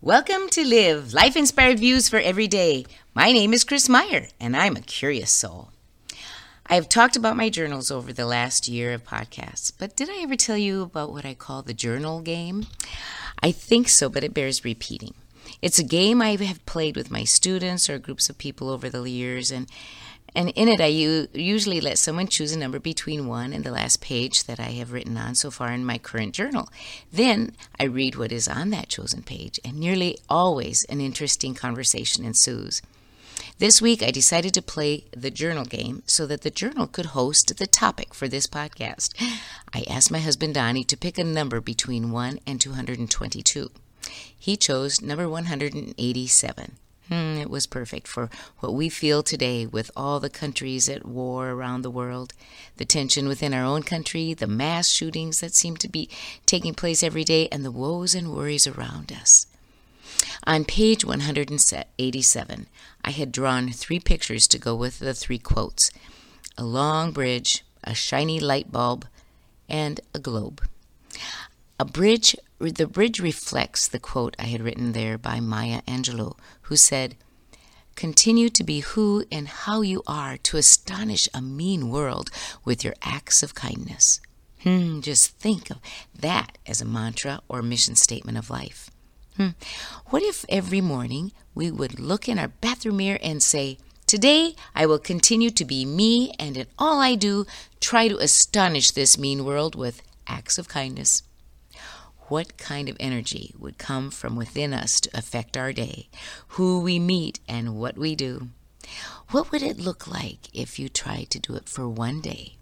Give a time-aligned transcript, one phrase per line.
[0.00, 2.86] Welcome to Live Life Inspired Views for Every Day.
[3.14, 5.70] My name is Chris Meyer, and I'm a curious soul.
[6.66, 10.22] I have talked about my journals over the last year of podcasts, but did I
[10.22, 12.68] ever tell you about what I call the journal game?
[13.42, 15.14] I think so, but it bears repeating.
[15.60, 19.02] It's a game I have played with my students or groups of people over the
[19.02, 19.68] years, and
[20.38, 20.86] and in it, I
[21.34, 24.92] usually let someone choose a number between 1 and the last page that I have
[24.92, 26.68] written on so far in my current journal.
[27.12, 32.24] Then I read what is on that chosen page, and nearly always an interesting conversation
[32.24, 32.80] ensues.
[33.58, 37.56] This week, I decided to play the journal game so that the journal could host
[37.58, 39.14] the topic for this podcast.
[39.74, 43.70] I asked my husband Donnie to pick a number between 1 and 222.
[44.38, 46.76] He chose number 187.
[47.08, 51.50] Hmm, it was perfect for what we feel today with all the countries at war
[51.50, 52.34] around the world,
[52.76, 56.10] the tension within our own country, the mass shootings that seem to be
[56.44, 59.46] taking place every day, and the woes and worries around us.
[60.46, 62.66] On page 187,
[63.04, 65.90] I had drawn three pictures to go with the three quotes
[66.58, 69.06] a long bridge, a shiny light bulb,
[69.68, 70.60] and a globe.
[71.78, 76.76] A bridge, the bridge reflects the quote I had written there by Maya Angelou, who
[76.76, 77.16] said,
[77.94, 82.30] Continue to be who and how you are to astonish a mean world
[82.64, 84.20] with your acts of kindness.
[84.62, 85.78] Hmm, just think of
[86.18, 88.90] that as a mantra or mission statement of life.
[89.36, 89.50] Hmm.
[90.06, 94.86] What if every morning we would look in our bathroom mirror and say, Today I
[94.86, 97.46] will continue to be me and in all I do
[97.80, 101.22] try to astonish this mean world with acts of kindness
[102.28, 106.08] what kind of energy would come from within us to affect our day,
[106.48, 108.48] who we meet, and what we do.
[109.30, 112.56] What would it look like if you tried to do it for one day?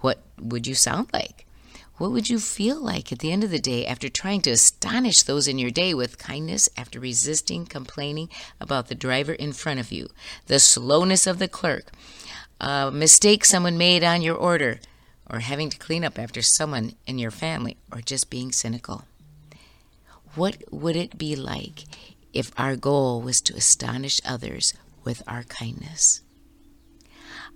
[0.00, 1.46] What would you sound like?
[1.96, 5.22] What would you feel like at the end of the day after trying to astonish
[5.22, 9.92] those in your day with kindness after resisting complaining about the driver in front of
[9.92, 10.08] you,
[10.46, 11.92] the slowness of the clerk,
[12.58, 14.80] a mistake someone made on your order,
[15.30, 19.04] or having to clean up after someone in your family, or just being cynical.
[20.34, 21.84] What would it be like
[22.32, 24.74] if our goal was to astonish others
[25.04, 26.22] with our kindness?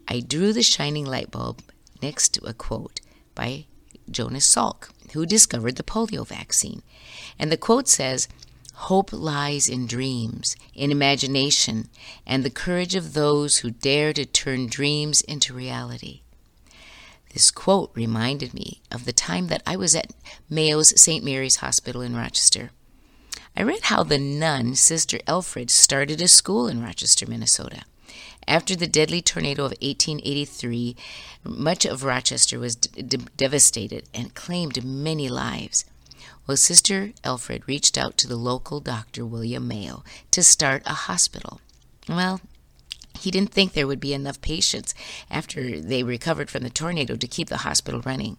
[0.06, 1.62] I drew the shining light bulb
[2.02, 3.00] next to a quote
[3.34, 3.66] by
[4.10, 6.82] Jonas Salk, who discovered the polio vaccine.
[7.38, 8.28] And the quote says,
[8.74, 11.88] Hope lies in dreams, in imagination,
[12.26, 16.22] and the courage of those who dare to turn dreams into reality.
[17.34, 20.12] This quote reminded me of the time that I was at
[20.48, 21.24] Mayo's St.
[21.24, 22.70] Mary's Hospital in Rochester.
[23.56, 27.82] I read how the nun, Sister Alfred, started a school in Rochester, Minnesota.
[28.46, 30.94] After the deadly tornado of 1883,
[31.42, 35.84] much of Rochester was devastated and claimed many lives.
[36.46, 41.60] Well, Sister Alfred reached out to the local doctor, William Mayo, to start a hospital.
[42.08, 42.40] Well,
[43.18, 44.94] he didn't think there would be enough patients
[45.30, 48.36] after they recovered from the tornado to keep the hospital running.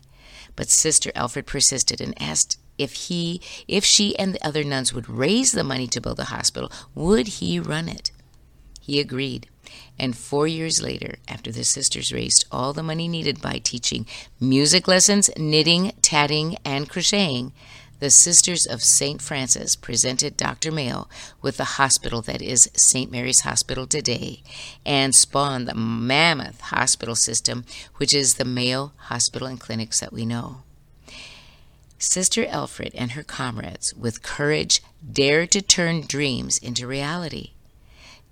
[0.55, 5.09] But Sister Alfred persisted and asked if he, if she and the other nuns would
[5.09, 8.11] raise the money to build the hospital, would he run it?
[8.81, 9.47] He agreed.
[9.97, 14.05] And four years later, after the sisters raised all the money needed by teaching
[14.39, 17.53] music lessons, knitting, tatting, and crocheting,
[17.99, 19.21] the Sisters of St.
[19.21, 20.71] Francis presented Dr.
[20.71, 21.07] Mayo
[21.41, 23.09] with the hospital that is St.
[23.09, 24.43] Mary's Hospital today
[24.85, 27.63] and spawned the mammoth hospital system,
[27.95, 30.63] which is the Mayo Hospital and clinics that we know.
[31.97, 37.51] Sister Alfred and her comrades, with courage, dared to turn dreams into reality.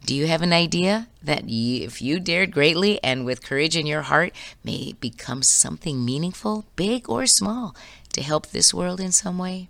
[0.05, 4.01] Do you have an idea that if you dared greatly and with courage in your
[4.01, 7.73] heart may become something meaningful, big or small,
[8.13, 9.69] to help this world in some way?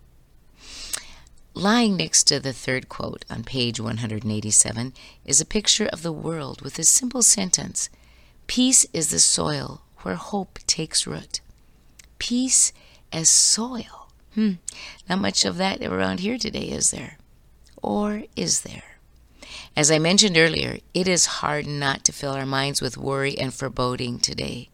[1.53, 4.93] Lying next to the third quote on page 187
[5.25, 7.89] is a picture of the world with a simple sentence
[8.47, 11.39] Peace is the soil where hope takes root.
[12.17, 12.73] Peace
[13.11, 14.09] as soil.
[14.33, 14.53] Hmm,
[15.07, 17.17] not much of that around here today, is there?
[17.81, 18.97] Or is there?
[19.75, 23.53] As I mentioned earlier, it is hard not to fill our minds with worry and
[23.53, 24.69] foreboding today.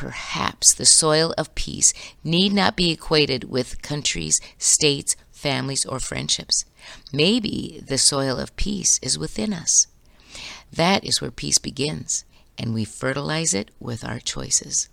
[0.00, 1.92] Perhaps the soil of peace
[2.24, 6.64] need not be equated with countries, states, families, or friendships.
[7.12, 9.88] Maybe the soil of peace is within us.
[10.72, 12.24] That is where peace begins,
[12.56, 14.88] and we fertilize it with our choices.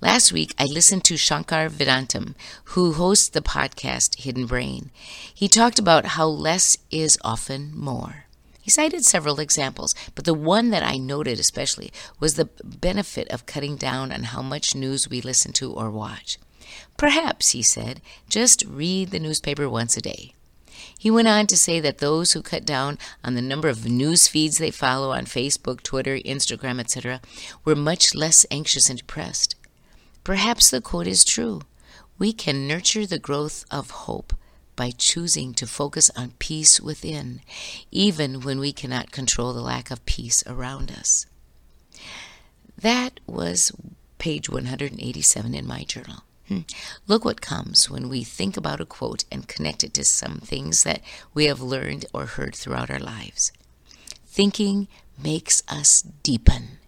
[0.00, 2.34] Last week, I listened to Shankar Vedantam,
[2.74, 4.90] who hosts the podcast Hidden Brain.
[5.32, 8.24] He talked about how less is often more.
[8.70, 13.44] He cited several examples, but the one that I noted especially was the benefit of
[13.44, 16.38] cutting down on how much news we listen to or watch.
[16.96, 20.34] Perhaps, he said, just read the newspaper once a day.
[20.96, 24.28] He went on to say that those who cut down on the number of news
[24.28, 27.20] feeds they follow on Facebook, Twitter, Instagram, etc.,
[27.64, 29.56] were much less anxious and depressed.
[30.22, 31.62] Perhaps the quote is true.
[32.20, 34.32] We can nurture the growth of hope
[34.80, 37.42] by choosing to focus on peace within,
[37.90, 41.26] even when we cannot control the lack of peace around us.
[42.78, 43.72] That was
[44.16, 46.24] page 187 in my journal.
[46.48, 46.60] Hmm.
[47.06, 50.82] Look what comes when we think about a quote and connect it to some things
[50.84, 51.02] that
[51.34, 53.52] we have learned or heard throughout our lives.
[54.28, 54.88] Thinking
[55.22, 56.78] makes us deepen.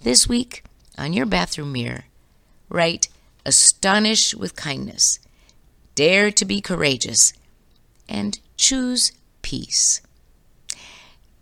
[0.00, 0.64] This week,
[0.96, 2.04] on your bathroom mirror,
[2.70, 3.08] write,
[3.44, 5.18] Astonish with kindness,
[5.98, 7.32] dare to be courageous,
[8.08, 9.10] and choose
[9.42, 10.00] peace.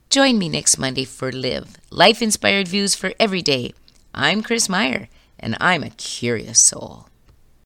[0.08, 3.74] Join me next Monday for Live Life Inspired Views for Every Day.
[4.14, 7.06] I'm Chris Meyer, and I'm a curious soul.